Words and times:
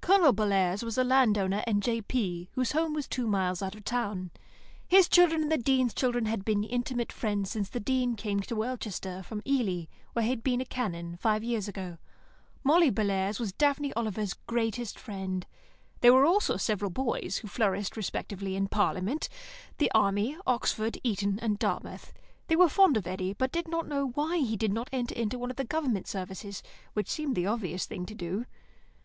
Colonel 0.00 0.32
Bellairs 0.32 0.84
was 0.84 0.96
a 0.96 1.02
land 1.02 1.36
owner 1.36 1.64
and 1.66 1.82
J.P., 1.82 2.50
whose 2.52 2.70
home 2.70 2.94
was 2.94 3.08
two 3.08 3.26
miles 3.26 3.62
out 3.64 3.74
of 3.74 3.80
the 3.82 3.90
town. 3.90 4.30
His 4.86 5.08
children 5.08 5.42
and 5.42 5.50
the 5.50 5.56
Dean's 5.58 5.92
children 5.92 6.26
had 6.26 6.44
been 6.44 6.62
intimate 6.62 7.10
friends 7.10 7.50
since 7.50 7.68
the 7.68 7.80
Dean 7.80 8.14
came 8.14 8.38
to 8.42 8.54
Welchester 8.54 9.24
from 9.24 9.42
Ely, 9.44 9.86
where 10.12 10.22
he 10.22 10.30
had 10.30 10.44
been 10.44 10.60
a 10.60 10.64
Canon, 10.64 11.16
five 11.16 11.42
years 11.42 11.66
ago. 11.66 11.98
Molly 12.62 12.90
Bellairs 12.90 13.40
was 13.40 13.52
Daphne 13.52 13.92
Oliver's 13.94 14.34
greatest 14.34 15.00
friend. 15.00 15.44
There 16.00 16.14
were 16.14 16.26
also 16.26 16.56
several 16.56 16.92
boys, 16.92 17.38
who 17.38 17.48
flourished 17.48 17.96
respectively 17.96 18.54
in 18.54 18.68
Parliament, 18.68 19.28
the 19.78 19.90
Army, 19.92 20.36
Oxford, 20.46 20.96
Eton, 21.02 21.40
and 21.42 21.58
Dartmouth. 21.58 22.12
They 22.46 22.54
were 22.54 22.68
fond 22.68 22.96
of 22.96 23.08
Eddy, 23.08 23.32
but 23.32 23.50
did 23.50 23.66
not 23.66 23.88
know 23.88 24.10
why 24.10 24.36
he 24.38 24.56
did 24.56 24.72
not 24.72 24.88
enter 24.92 25.36
one 25.36 25.50
of 25.50 25.56
the 25.56 25.64
Government 25.64 26.06
services, 26.06 26.62
which 26.92 27.10
seems 27.10 27.34
the 27.34 27.46
obvious 27.46 27.84
thing 27.84 28.06
to 28.06 28.14
do. 28.14 28.46